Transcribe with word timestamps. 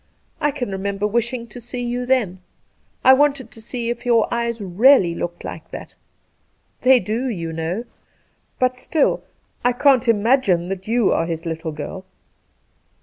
I 0.39 0.49
can 0.49 0.71
re 0.71 0.79
member 0.79 1.05
wishing 1.05 1.45
to 1.49 1.61
see 1.61 1.83
you 1.83 2.07
then. 2.07 2.39
I 3.03 3.13
wanted 3.13 3.51
to 3.51 3.61
see 3.61 3.91
if 3.91 4.03
your 4.03 4.27
eyes 4.33 4.59
really 4.59 5.13
looked 5.13 5.43
like 5.43 5.69
that. 5.69 5.93
They 6.81 6.99
do, 6.99 7.27
you 7.29 7.53
know. 7.53 7.85
But, 8.57 8.79
still, 8.79 9.23
I 9.63 9.73
can't 9.73 10.07
imagine 10.07 10.69
that 10.69 10.87
you 10.87 11.11
are 11.13 11.27
his" 11.27 11.45
little 11.45 11.71
girl." 11.71 12.03